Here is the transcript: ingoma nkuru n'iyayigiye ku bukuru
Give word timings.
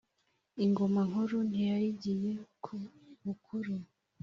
ingoma 0.63 0.99
nkuru 1.09 1.37
n'iyayigiye 1.49 2.31
ku 2.63 2.73
bukuru 3.23 3.73